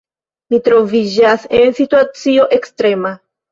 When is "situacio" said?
1.81-2.49